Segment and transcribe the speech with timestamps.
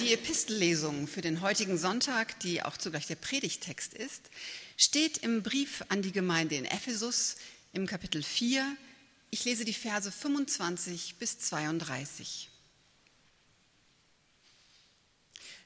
[0.00, 4.30] Die Epistellesung für den heutigen Sonntag, die auch zugleich der Predigtext ist,
[4.76, 7.36] steht im Brief an die Gemeinde in Ephesus
[7.72, 8.76] im Kapitel 4.
[9.30, 12.48] Ich lese die Verse 25 bis 32.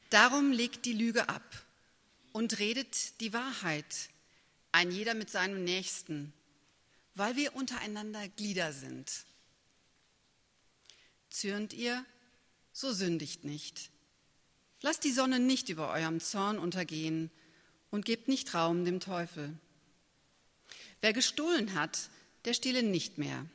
[0.09, 1.67] Darum legt die Lüge ab
[2.33, 4.09] und redet die Wahrheit,
[4.73, 6.33] ein jeder mit seinem Nächsten,
[7.15, 9.13] weil wir untereinander Glieder sind.
[11.29, 12.03] Zürnt ihr,
[12.73, 13.92] so sündigt nicht.
[14.85, 17.31] Lasst die Sonne nicht über eurem Zorn untergehen
[17.91, 19.57] und gebt nicht Raum dem Teufel.
[21.01, 22.11] Wer gestohlen hat,
[22.45, 23.47] der stehle nicht mehr,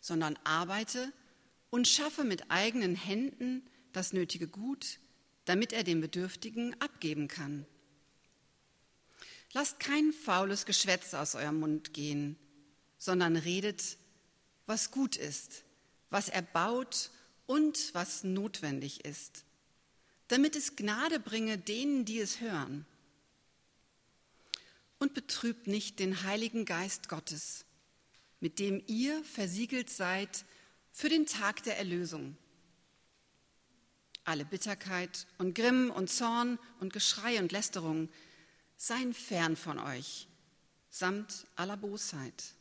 [0.00, 1.12] sondern arbeite
[1.70, 4.98] und schaffe mit eigenen Händen das nötige Gut,
[5.44, 7.64] damit er dem Bedürftigen abgeben kann.
[9.52, 12.36] Lasst kein faules Geschwätz aus eurem Mund gehen,
[12.98, 13.96] sondern redet,
[14.66, 15.62] was gut ist,
[16.10, 17.10] was erbaut
[17.46, 19.44] und was notwendig ist
[20.32, 22.86] damit es Gnade bringe denen, die es hören.
[24.98, 27.66] Und betrübt nicht den Heiligen Geist Gottes,
[28.40, 30.46] mit dem ihr versiegelt seid
[30.90, 32.38] für den Tag der Erlösung.
[34.24, 38.08] Alle Bitterkeit und Grimm und Zorn und Geschrei und Lästerung
[38.78, 40.28] seien fern von euch,
[40.88, 42.54] samt aller Bosheit.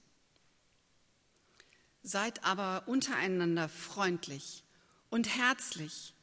[2.04, 4.66] Seid aber untereinander freundlich
[5.10, 6.14] und herzlich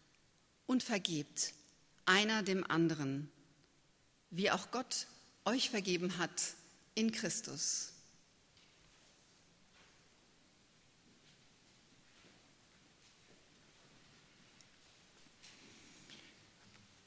[0.69, 1.55] und vergebt
[2.05, 3.30] einer dem anderen,
[4.30, 5.08] wie auch Gott
[5.44, 6.55] euch vergeben hat
[6.94, 7.92] in Christus.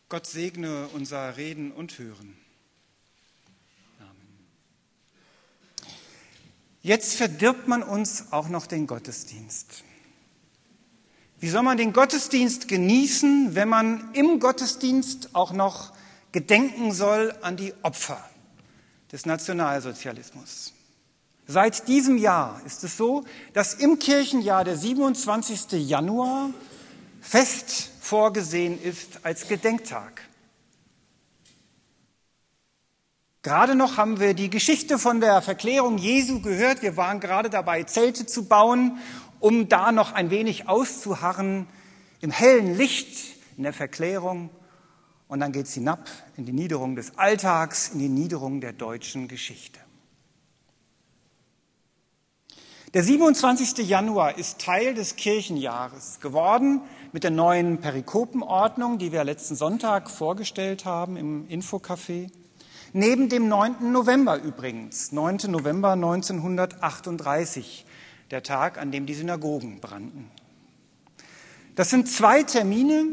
[0.09, 2.35] Gott segne unser Reden und Hören.
[3.99, 4.39] Amen.
[6.81, 9.85] Jetzt verdirbt man uns auch noch den Gottesdienst.
[11.41, 15.91] Wie soll man den Gottesdienst genießen, wenn man im Gottesdienst auch noch
[16.31, 18.23] gedenken soll an die Opfer
[19.11, 20.71] des Nationalsozialismus?
[21.47, 25.71] Seit diesem Jahr ist es so, dass im Kirchenjahr der 27.
[25.89, 26.51] Januar
[27.21, 30.21] fest vorgesehen ist als Gedenktag.
[33.41, 36.83] Gerade noch haben wir die Geschichte von der Verklärung Jesu gehört.
[36.83, 38.99] Wir waren gerade dabei, Zelte zu bauen
[39.41, 41.67] um da noch ein wenig auszuharren
[42.21, 44.49] im hellen Licht, in der Verklärung.
[45.27, 49.27] Und dann geht es hinab in die Niederung des Alltags, in die Niederung der deutschen
[49.27, 49.79] Geschichte.
[52.93, 53.87] Der 27.
[53.87, 56.81] Januar ist Teil des Kirchenjahres geworden
[57.13, 62.29] mit der neuen Perikopenordnung, die wir letzten Sonntag vorgestellt haben im Infocafé.
[62.93, 63.93] Neben dem 9.
[63.93, 65.37] November übrigens, 9.
[65.47, 67.85] November 1938,
[68.31, 70.31] der Tag, an dem die Synagogen brannten.
[71.75, 73.05] Das sind zwei Termine,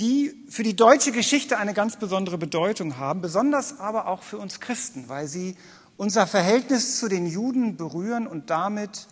[0.00, 4.60] die für die deutsche Geschichte eine ganz besondere Bedeutung haben, besonders aber auch für uns
[4.60, 5.56] Christen, weil sie
[5.96, 9.06] unser Verhältnis zu den Juden berühren und damit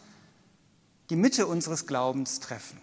[1.11, 2.79] die Mitte unseres Glaubens treffen.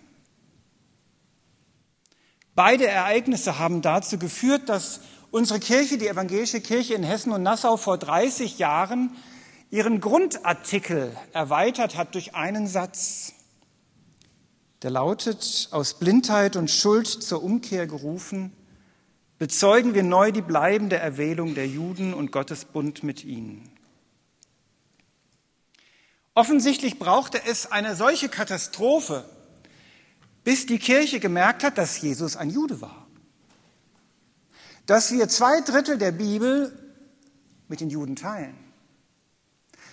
[2.56, 7.78] Beide Ereignisse haben dazu geführt, dass unsere Kirche, die evangelische Kirche in Hessen und Nassau
[7.78, 9.12] vor 30 Jahren
[9.70, 13.34] ihren Grundartikel erweitert hat durch einen Satz,
[14.82, 18.54] der lautet, aus Blindheit und Schuld zur Umkehr gerufen,
[19.40, 23.70] bezeugen wir neu die bleibende Erwählung der Juden und Gottes Bund mit ihnen.
[26.34, 29.26] Offensichtlich brauchte es eine solche Katastrophe,
[30.44, 33.08] bis die Kirche gemerkt hat, dass Jesus ein Jude war.
[34.86, 36.72] Dass wir zwei Drittel der Bibel
[37.68, 38.67] mit den Juden teilen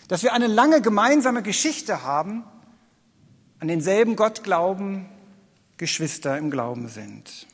[0.09, 2.44] dass wir eine lange gemeinsame Geschichte haben,
[3.60, 5.09] an denselben Gott glauben,
[5.76, 7.47] Geschwister im Glauben sind.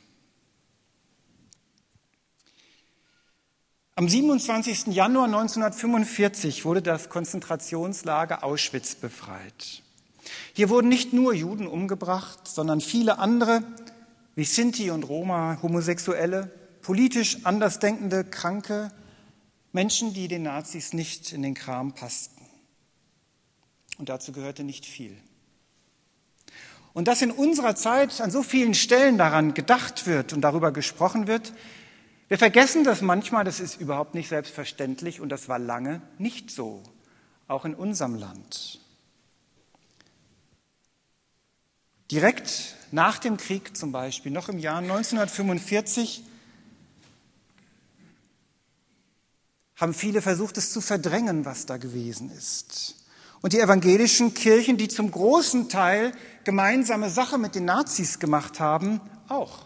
[3.95, 4.87] Am 27.
[4.87, 9.83] Januar 1945 wurde das Konzentrationslager Auschwitz befreit.
[10.53, 13.63] Hier wurden nicht nur Juden umgebracht, sondern viele andere,
[14.35, 18.91] wie Sinti und Roma, Homosexuelle, politisch andersdenkende, Kranke,
[19.71, 22.40] Menschen, die den Nazis nicht in den Kram passten
[24.01, 25.15] und dazu gehörte nicht viel.
[26.91, 31.27] Und dass in unserer Zeit an so vielen Stellen daran gedacht wird und darüber gesprochen
[31.27, 31.53] wird,
[32.27, 36.81] wir vergessen das manchmal, das ist überhaupt nicht selbstverständlich und das war lange nicht so,
[37.47, 38.79] auch in unserem Land.
[42.09, 46.23] Direkt nach dem Krieg zum Beispiel, noch im Jahr 1945,
[49.75, 53.00] haben viele versucht, es zu verdrängen, was da gewesen ist.
[53.41, 56.11] Und die evangelischen Kirchen, die zum großen Teil
[56.43, 59.65] gemeinsame Sache mit den Nazis gemacht haben, auch.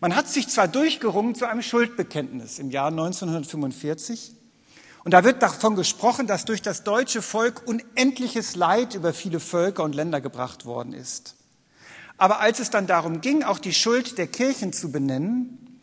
[0.00, 4.36] Man hat sich zwar durchgerungen zu einem Schuldbekenntnis im Jahr 1945,
[5.02, 9.82] und da wird davon gesprochen, dass durch das deutsche Volk unendliches Leid über viele Völker
[9.82, 11.36] und Länder gebracht worden ist.
[12.18, 15.80] Aber als es dann darum ging, auch die Schuld der Kirchen zu benennen,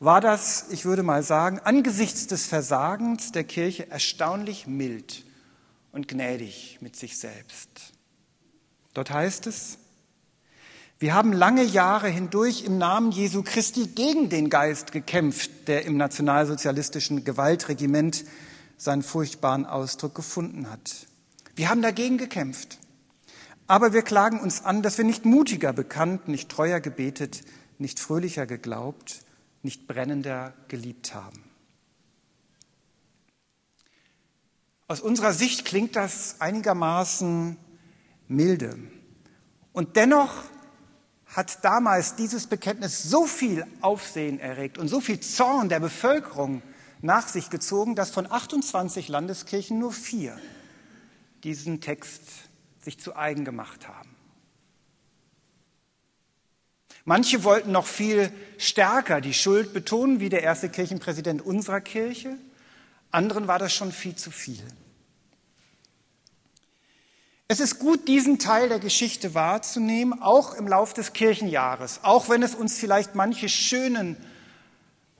[0.00, 5.24] war das, ich würde mal sagen, angesichts des Versagens der Kirche erstaunlich mild
[5.94, 7.92] und gnädig mit sich selbst.
[8.92, 9.78] Dort heißt es,
[10.98, 15.96] wir haben lange Jahre hindurch im Namen Jesu Christi gegen den Geist gekämpft, der im
[15.96, 18.24] nationalsozialistischen Gewaltregiment
[18.76, 21.06] seinen furchtbaren Ausdruck gefunden hat.
[21.56, 22.78] Wir haben dagegen gekämpft.
[23.66, 27.42] Aber wir klagen uns an, dass wir nicht mutiger bekannt, nicht treuer gebetet,
[27.78, 29.20] nicht fröhlicher geglaubt,
[29.62, 31.43] nicht brennender geliebt haben.
[34.86, 37.56] Aus unserer Sicht klingt das einigermaßen
[38.28, 38.78] milde.
[39.72, 40.44] Und dennoch
[41.26, 46.62] hat damals dieses Bekenntnis so viel Aufsehen erregt und so viel Zorn der Bevölkerung
[47.00, 50.38] nach sich gezogen, dass von 28 Landeskirchen nur vier
[51.42, 52.22] diesen Text
[52.80, 54.14] sich zu eigen gemacht haben.
[57.04, 62.38] Manche wollten noch viel stärker die Schuld betonen, wie der erste Kirchenpräsident unserer Kirche.
[63.14, 64.62] Anderen war das schon viel zu viel.
[67.46, 72.42] Es ist gut, diesen Teil der Geschichte wahrzunehmen, auch im Lauf des Kirchenjahres, auch wenn
[72.42, 74.16] es uns vielleicht manche schönen,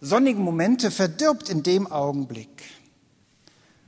[0.00, 2.64] sonnigen Momente verdirbt in dem Augenblick.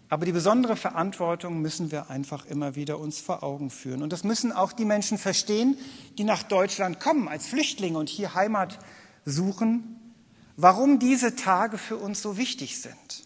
[0.08, 4.04] Aber die besondere Verantwortung müssen wir einfach immer wieder uns vor Augen führen.
[4.04, 5.76] Und das müssen auch die Menschen verstehen,
[6.16, 8.78] die nach Deutschland kommen als Flüchtlinge und hier Heimat
[9.24, 10.14] suchen,
[10.56, 13.25] warum diese Tage für uns so wichtig sind.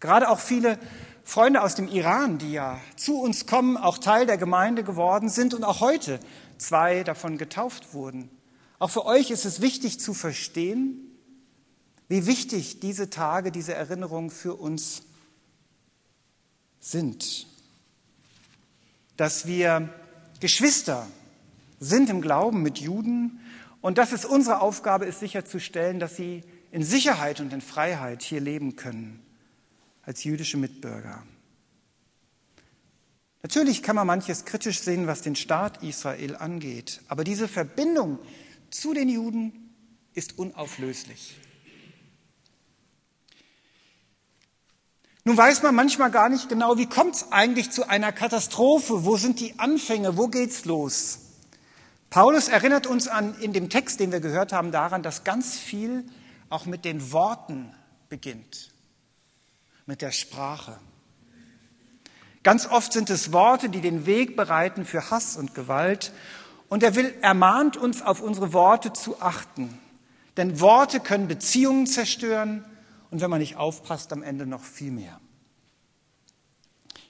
[0.00, 0.78] Gerade auch viele
[1.24, 5.52] Freunde aus dem Iran, die ja zu uns kommen, auch Teil der Gemeinde geworden sind
[5.52, 6.20] und auch heute
[6.56, 8.30] zwei davon getauft wurden.
[8.78, 11.04] Auch für euch ist es wichtig zu verstehen,
[12.08, 15.02] wie wichtig diese Tage, diese Erinnerungen für uns
[16.80, 17.46] sind.
[19.16, 19.92] Dass wir
[20.40, 21.06] Geschwister
[21.80, 23.40] sind im Glauben mit Juden
[23.80, 28.40] und dass es unsere Aufgabe ist, sicherzustellen, dass sie in Sicherheit und in Freiheit hier
[28.40, 29.27] leben können
[30.08, 31.22] als jüdische Mitbürger.
[33.42, 38.18] Natürlich kann man manches kritisch sehen, was den Staat Israel angeht, aber diese Verbindung
[38.70, 39.74] zu den Juden
[40.14, 41.36] ist unauflöslich.
[45.24, 49.04] Nun weiß man manchmal gar nicht genau, wie kommt es eigentlich zu einer Katastrophe?
[49.04, 50.16] Wo sind die Anfänge?
[50.16, 51.18] Wo geht's los?
[52.08, 56.06] Paulus erinnert uns an, in dem Text, den wir gehört haben, daran, dass ganz viel
[56.48, 57.74] auch mit den Worten
[58.08, 58.72] beginnt,
[59.88, 60.78] mit der Sprache.
[62.42, 66.12] Ganz oft sind es Worte, die den Weg bereiten für Hass und Gewalt.
[66.68, 69.78] Und er will, ermahnt uns, auf unsere Worte zu achten.
[70.36, 72.66] Denn Worte können Beziehungen zerstören,
[73.10, 75.18] und wenn man nicht aufpasst, am Ende noch viel mehr.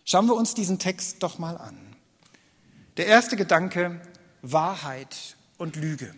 [0.05, 1.77] Schauen wir uns diesen Text doch mal an.
[2.97, 4.01] Der erste Gedanke,
[4.43, 6.15] Wahrheit und Lüge.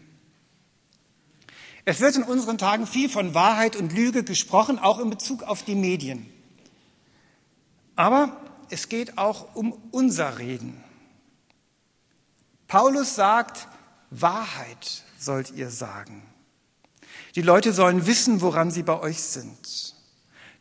[1.86, 5.62] Es wird in unseren Tagen viel von Wahrheit und Lüge gesprochen, auch in Bezug auf
[5.62, 6.30] die Medien.
[8.00, 8.34] Aber
[8.70, 10.82] es geht auch um unser Reden.
[12.66, 13.68] Paulus sagt,
[14.08, 16.22] Wahrheit sollt ihr sagen.
[17.34, 19.94] Die Leute sollen wissen, woran sie bei euch sind.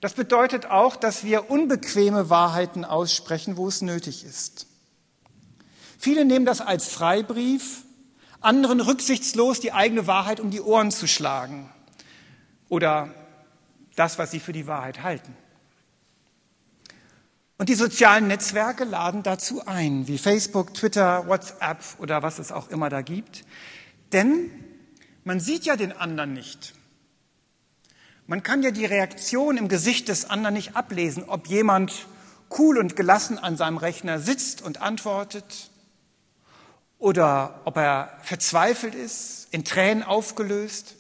[0.02, 4.68] Das bedeutet auch, dass wir unbequeme Wahrheiten aussprechen, wo es nötig ist.
[5.98, 7.86] Viele nehmen das als Freibrief,
[8.42, 11.72] anderen rücksichtslos die eigene Wahrheit um die Ohren zu schlagen
[12.68, 13.14] oder
[13.96, 15.34] das, was sie für die Wahrheit halten.
[17.60, 22.70] Und die sozialen Netzwerke laden dazu ein, wie Facebook, Twitter, WhatsApp oder was es auch
[22.70, 23.44] immer da gibt.
[24.14, 24.50] Denn
[25.26, 26.74] man sieht ja den anderen nicht.
[28.28, 32.08] Man kann ja die Reaktion im Gesicht des anderen nicht ablesen, ob jemand
[32.58, 35.70] cool und gelassen an seinem Rechner sitzt und antwortet
[36.98, 40.96] oder ob er verzweifelt ist, in Tränen aufgelöst.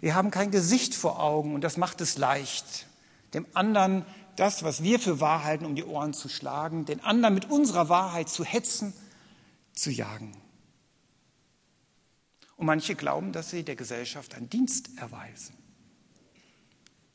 [0.00, 2.86] Wir haben kein Gesicht vor Augen und das macht es leicht,
[3.34, 7.34] dem anderen das, was wir für wahr halten, um die Ohren zu schlagen, den anderen
[7.34, 8.92] mit unserer Wahrheit zu hetzen,
[9.72, 10.36] zu jagen.
[12.56, 15.54] Und manche glauben, dass sie der Gesellschaft einen Dienst erweisen,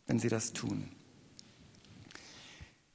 [0.07, 0.91] wenn sie das tun.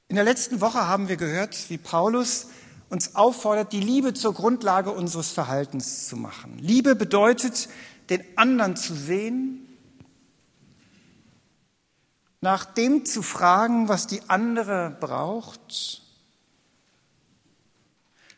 [0.07, 2.47] In der letzten Woche haben wir gehört, wie Paulus
[2.89, 6.59] uns auffordert, die Liebe zur Grundlage unseres Verhaltens zu machen.
[6.59, 7.67] Liebe bedeutet,
[8.09, 9.64] den anderen zu sehen,
[12.45, 16.03] nach dem zu fragen, was die andere braucht,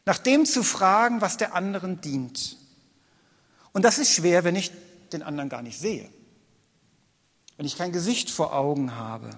[0.05, 2.55] nach dem zu fragen, was der anderen dient.
[3.73, 4.71] Und das ist schwer, wenn ich
[5.11, 6.09] den anderen gar nicht sehe,
[7.57, 9.29] wenn ich kein Gesicht vor Augen habe.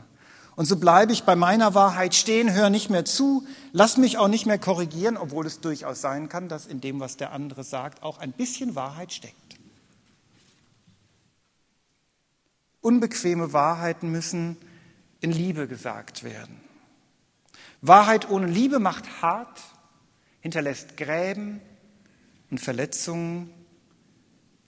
[0.56, 4.28] Und so bleibe ich bei meiner Wahrheit stehen, höre nicht mehr zu, lass mich auch
[4.28, 8.04] nicht mehr korrigieren, obwohl es durchaus sein kann, dass in dem, was der andere sagt,
[8.04, 9.49] auch ein bisschen Wahrheit steckt.
[12.82, 14.58] Unbequeme Wahrheiten müssen
[15.22, 16.62] in Liebe gesagt werden.
[17.82, 19.62] Wahrheit ohne Liebe macht hart,
[20.42, 21.62] hinterlässt Gräben
[22.50, 23.54] und Verletzungen.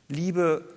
[0.08, 0.68] Liebe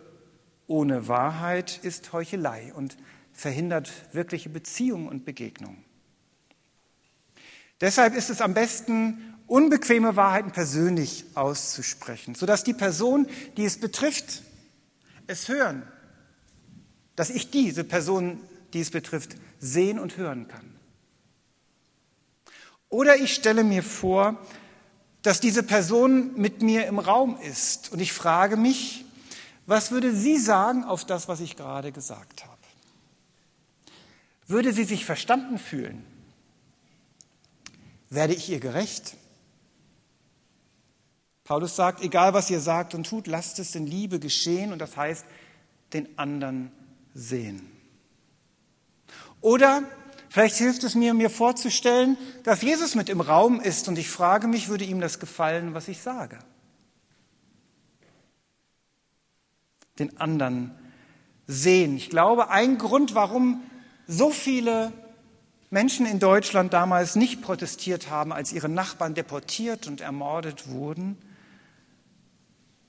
[0.66, 2.96] ohne Wahrheit ist Heuchelei und
[3.32, 5.84] verhindert wirkliche Beziehungen und Begegnungen.
[7.80, 13.26] Deshalb ist es am besten, unbequeme Wahrheiten persönlich auszusprechen, sodass die Person,
[13.56, 14.42] die es betrifft,
[15.26, 15.82] es hören,
[17.16, 18.40] dass ich diese Person,
[18.72, 20.74] die es betrifft, sehen und hören kann.
[22.88, 24.38] Oder ich stelle mir vor,
[25.22, 29.04] dass diese Person mit mir im Raum ist und ich frage mich,
[29.66, 32.54] was würde sie sagen auf das, was ich gerade gesagt habe?
[34.46, 36.04] Würde sie sich verstanden fühlen?
[38.10, 39.16] Werde ich ihr gerecht?
[41.44, 44.96] Paulus sagt, egal was ihr sagt und tut, lasst es in Liebe geschehen und das
[44.96, 45.24] heißt,
[45.92, 46.70] den anderen
[47.14, 47.70] sehen.
[49.40, 49.82] Oder
[50.28, 54.48] vielleicht hilft es mir, mir vorzustellen, dass Jesus mit im Raum ist und ich frage
[54.48, 56.38] mich, würde ihm das gefallen, was ich sage?
[59.98, 60.74] Den anderen
[61.46, 61.96] sehen.
[61.96, 63.62] Ich glaube, ein Grund, warum
[64.06, 64.92] so viele
[65.70, 71.18] Menschen in Deutschland damals nicht protestiert haben, als ihre Nachbarn deportiert und ermordet wurden.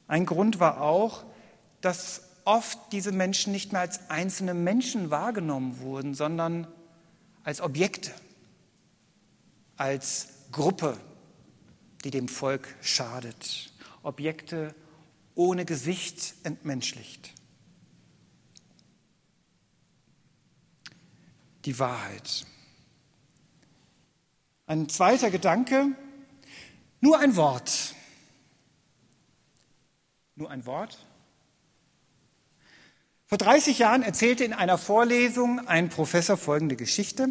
[0.07, 1.23] Ein Grund war auch,
[1.81, 6.67] dass oft diese Menschen nicht mehr als einzelne Menschen wahrgenommen wurden, sondern
[7.43, 8.11] als Objekte,
[9.77, 10.97] als Gruppe,
[12.03, 13.73] die dem Volk schadet.
[14.03, 14.73] Objekte
[15.35, 17.35] ohne Gesicht entmenschlicht.
[21.65, 22.45] die Wahrheit.
[24.67, 25.95] Ein zweiter Gedanke,
[27.01, 27.95] nur ein Wort.
[30.35, 30.97] Nur ein Wort?
[33.27, 37.29] Vor 30 Jahren erzählte in einer Vorlesung ein Professor folgende Geschichte,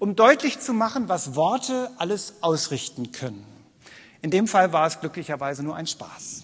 [0.00, 3.46] um deutlich zu machen, was Worte alles ausrichten können.
[4.22, 6.42] In dem Fall war es glücklicherweise nur ein Spaß.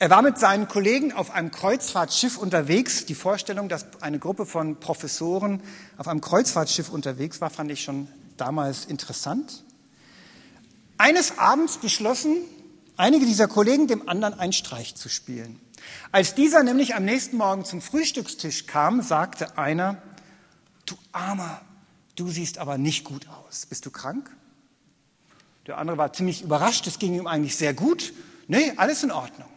[0.00, 3.06] Er war mit seinen Kollegen auf einem Kreuzfahrtschiff unterwegs.
[3.06, 5.62] Die Vorstellung, dass eine Gruppe von Professoren
[5.98, 9.62] auf einem Kreuzfahrtschiff unterwegs war, fand ich schon damals interessant.
[10.98, 12.38] Eines Abends beschlossen
[12.96, 15.60] einige dieser Kollegen, dem anderen einen Streich zu spielen.
[16.12, 20.02] Als dieser nämlich am nächsten Morgen zum Frühstückstisch kam, sagte einer,
[20.86, 21.60] du Armer,
[22.16, 23.66] du siehst aber nicht gut aus.
[23.66, 24.30] Bist du krank?
[25.66, 28.12] Der andere war ziemlich überrascht, es ging ihm eigentlich sehr gut.
[28.46, 29.48] Nee, alles in Ordnung.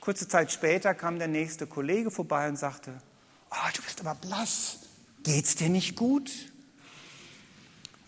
[0.00, 2.92] Kurze Zeit später kam der nächste Kollege vorbei und sagte,
[3.50, 4.78] oh, du bist aber blass,
[5.22, 6.30] geht's dir nicht gut?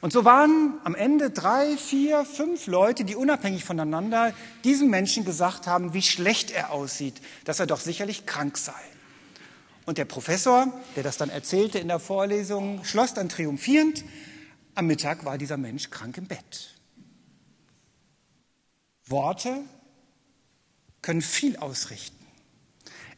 [0.00, 5.66] Und so waren am Ende drei, vier, fünf Leute, die unabhängig voneinander diesem Menschen gesagt
[5.66, 8.72] haben, wie schlecht er aussieht, dass er doch sicherlich krank sei.
[9.86, 14.04] Und der Professor, der das dann erzählte in der Vorlesung, schloss dann triumphierend,
[14.74, 16.76] am Mittag war dieser Mensch krank im Bett.
[19.06, 19.62] Worte
[21.02, 22.24] können viel ausrichten.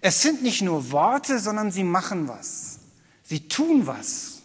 [0.01, 2.79] Es sind nicht nur Worte, sondern sie machen was.
[3.23, 4.40] Sie tun was.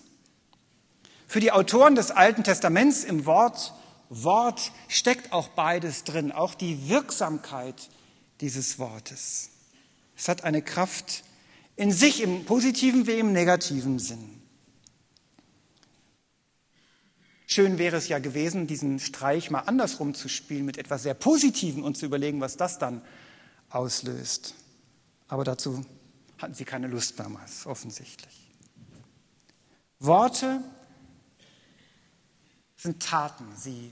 [1.27, 3.73] Für die Autoren des Alten Testaments im Wort
[4.09, 7.89] Wort steckt auch beides drin, auch die Wirksamkeit
[8.41, 9.49] dieses Wortes.
[10.15, 11.23] Es hat eine Kraft
[11.75, 14.41] in sich im positiven wie im negativen Sinn.
[17.47, 21.83] Schön wäre es ja gewesen, diesen Streich mal andersrum zu spielen, mit etwas sehr Positiven
[21.83, 23.01] und zu überlegen, was das dann
[23.69, 24.55] auslöst.
[25.27, 25.85] Aber dazu
[26.37, 28.51] hatten sie keine Lust damals, offensichtlich.
[29.99, 30.61] Worte
[32.85, 33.91] sind Taten, sie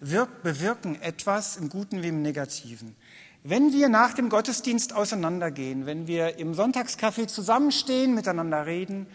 [0.00, 2.94] bewirken etwas im Guten wie im Negativen.
[3.42, 9.06] Wenn wir nach dem Gottesdienst auseinandergehen, wenn wir im Sonntagscafé zusammenstehen, miteinander reden,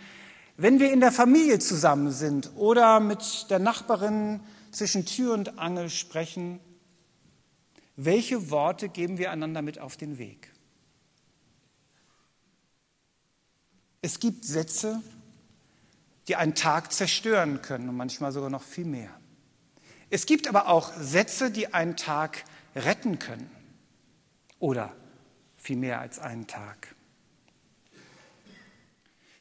[0.58, 4.41] wenn wir in der Familie zusammen sind oder mit der Nachbarin
[4.72, 6.60] zwischen Tür und Angel sprechen,
[7.96, 10.51] welche Worte geben wir einander mit auf den Weg?
[14.01, 15.01] Es gibt Sätze,
[16.27, 19.10] die einen Tag zerstören können und manchmal sogar noch viel mehr.
[20.10, 22.44] Es gibt aber auch Sätze, die einen Tag
[22.75, 23.50] retten können
[24.60, 24.94] oder
[25.58, 26.96] viel mehr als einen Tag.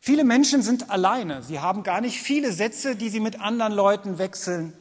[0.01, 1.43] Viele Menschen sind alleine.
[1.43, 4.73] Sie haben gar nicht viele Sätze, die sie mit anderen Leuten wechseln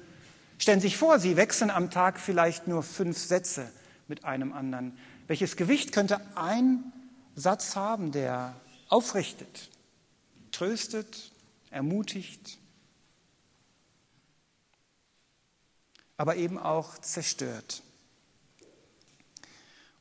[0.61, 3.71] Stellen Sie sich vor, Sie wechseln am Tag vielleicht nur fünf Sätze
[4.07, 4.95] mit einem anderen.
[5.25, 6.93] Welches Gewicht könnte ein
[7.33, 8.55] Satz haben, der
[8.87, 9.71] aufrichtet,
[10.51, 11.30] tröstet,
[11.71, 12.59] ermutigt,
[16.17, 17.81] aber eben auch zerstört.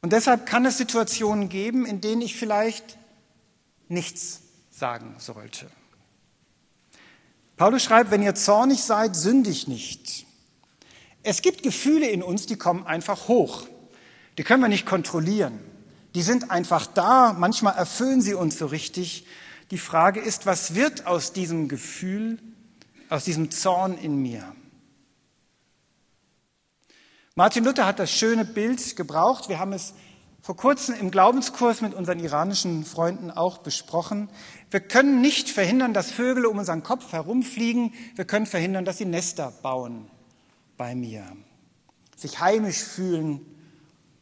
[0.02, 2.98] Und deshalb kann es Situationen geben, in denen ich vielleicht
[3.88, 5.70] nichts sagen sollte.
[7.56, 10.24] Paulus schreibt, wenn ihr zornig seid, sündigt nicht.
[11.22, 13.66] Es gibt Gefühle in uns, die kommen einfach hoch.
[14.38, 15.58] Die können wir nicht kontrollieren.
[16.14, 17.34] Die sind einfach da.
[17.34, 19.26] Manchmal erfüllen sie uns so richtig.
[19.70, 22.38] Die Frage ist, was wird aus diesem Gefühl,
[23.08, 24.54] aus diesem Zorn in mir?
[27.36, 29.48] Martin Luther hat das schöne Bild gebraucht.
[29.48, 29.94] Wir haben es
[30.42, 34.28] vor kurzem im Glaubenskurs mit unseren iranischen Freunden auch besprochen.
[34.70, 37.94] Wir können nicht verhindern, dass Vögel um unseren Kopf herumfliegen.
[38.16, 40.10] Wir können verhindern, dass sie Nester bauen
[40.76, 41.24] bei mir,
[42.16, 43.40] sich heimisch fühlen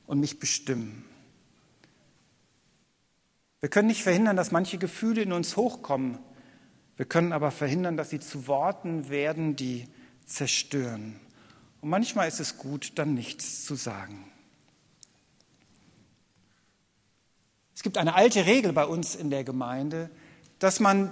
[0.07, 1.08] und mich bestimmen.
[3.61, 6.19] Wir können nicht verhindern, dass manche Gefühle in uns hochkommen.
[6.97, 9.88] Wir können aber verhindern, dass sie zu Worten werden, die
[10.27, 11.19] zerstören.
[11.81, 14.31] Und manchmal ist es gut, dann nichts zu sagen.
[17.75, 20.11] Es gibt eine alte Regel bei uns in der Gemeinde,
[20.59, 21.11] dass man,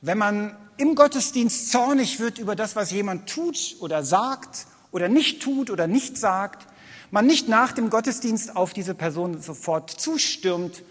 [0.00, 5.42] wenn man im Gottesdienst zornig wird über das, was jemand tut oder sagt oder nicht
[5.42, 6.66] tut oder nicht sagt,
[7.12, 10.82] man nicht nach dem Gottesdienst auf diese Person sofort zustürmt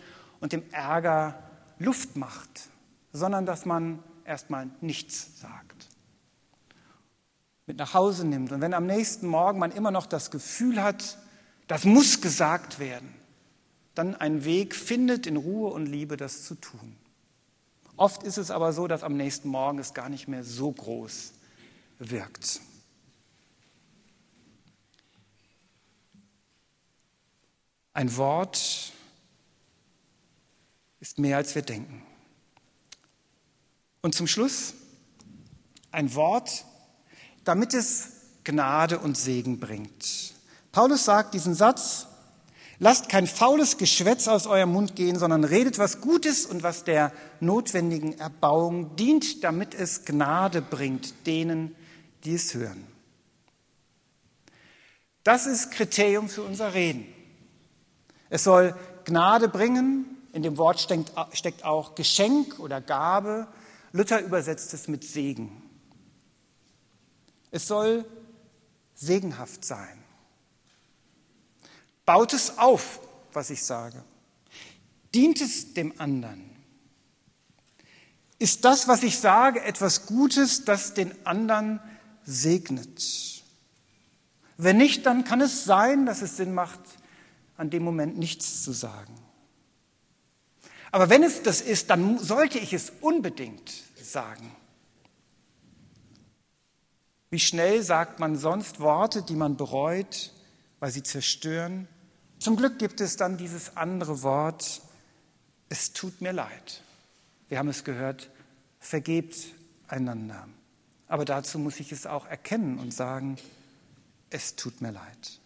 [0.41, 1.41] und dem Ärger
[1.79, 2.69] Luft macht,
[3.13, 5.87] sondern dass man erstmal nichts sagt
[7.71, 8.51] mit nach Hause nimmt.
[8.51, 11.17] Und wenn am nächsten Morgen man immer noch das Gefühl hat,
[11.67, 13.13] das muss gesagt werden,
[13.95, 16.97] dann einen Weg findet, in Ruhe und Liebe das zu tun.
[17.95, 21.31] Oft ist es aber so, dass am nächsten Morgen es gar nicht mehr so groß
[21.99, 22.59] wirkt.
[27.93, 28.91] Ein Wort
[31.01, 32.01] ist mehr, als wir denken.
[34.01, 34.73] Und zum Schluss,
[35.91, 36.65] ein Wort
[37.43, 38.09] damit es
[38.43, 40.33] Gnade und Segen bringt.
[40.71, 42.07] Paulus sagt diesen Satz,
[42.79, 47.11] lasst kein faules Geschwätz aus eurem Mund gehen, sondern redet, was Gutes und was der
[47.39, 51.75] notwendigen Erbauung dient, damit es Gnade bringt denen,
[52.23, 52.87] die es hören.
[55.23, 57.05] Das ist Kriterium für unser Reden.
[58.29, 63.47] Es soll Gnade bringen, in dem Wort steckt auch Geschenk oder Gabe.
[63.91, 65.61] Luther übersetzt es mit Segen.
[67.51, 68.05] Es soll
[68.95, 70.01] segenhaft sein.
[72.05, 72.99] Baut es auf,
[73.33, 74.03] was ich sage.
[75.13, 76.49] Dient es dem anderen.
[78.39, 81.79] Ist das, was ich sage, etwas Gutes, das den anderen
[82.23, 83.43] segnet?
[84.57, 86.79] Wenn nicht, dann kann es sein, dass es Sinn macht,
[87.57, 89.20] an dem Moment nichts zu sagen.
[90.91, 94.51] Aber wenn es das ist, dann sollte ich es unbedingt sagen.
[97.29, 100.33] Wie schnell sagt man sonst Worte, die man bereut,
[100.79, 101.87] weil sie zerstören?
[102.39, 104.81] Zum Glück gibt es dann dieses andere Wort,
[105.69, 106.83] es tut mir leid.
[107.47, 108.29] Wir haben es gehört,
[108.79, 109.37] vergebt
[109.87, 110.47] einander.
[111.07, 113.37] Aber dazu muss ich es auch erkennen und sagen,
[114.29, 115.39] es tut mir leid.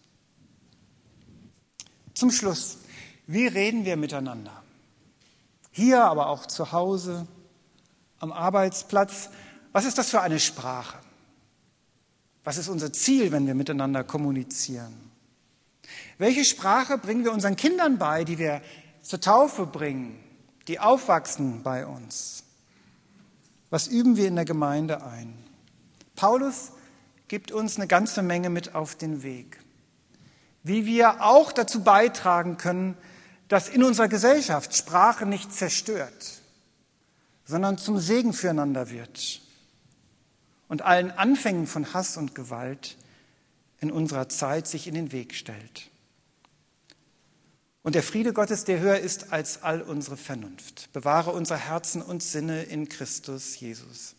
[2.14, 2.78] Zum Schluss,
[3.28, 4.62] wie reden wir miteinander?
[5.76, 7.26] Hier, aber auch zu Hause,
[8.18, 9.28] am Arbeitsplatz.
[9.72, 10.96] Was ist das für eine Sprache?
[12.44, 14.94] Was ist unser Ziel, wenn wir miteinander kommunizieren?
[16.16, 18.62] Welche Sprache bringen wir unseren Kindern bei, die wir
[19.02, 20.18] zur Taufe bringen,
[20.66, 22.44] die aufwachsen bei uns?
[23.68, 25.34] Was üben wir in der Gemeinde ein?
[26.14, 26.72] Paulus
[27.28, 29.58] gibt uns eine ganze Menge mit auf den Weg,
[30.62, 32.96] wie wir auch dazu beitragen können,
[33.48, 36.40] dass in unserer Gesellschaft Sprache nicht zerstört,
[37.44, 39.40] sondern zum Segen füreinander wird
[40.68, 42.96] und allen Anfängen von Hass und Gewalt
[43.80, 45.90] in unserer Zeit sich in den Weg stellt.
[47.82, 52.20] Und der Friede Gottes, der höher ist als all unsere Vernunft, bewahre unser Herzen und
[52.20, 54.15] Sinne in Christus Jesus.